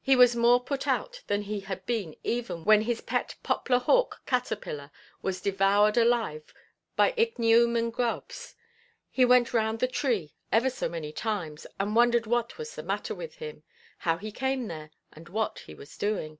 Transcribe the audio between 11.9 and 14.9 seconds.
wondered what was the matter with him, how he came there,